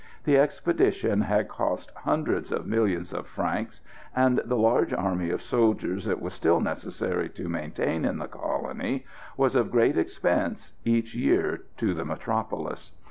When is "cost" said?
1.47-1.91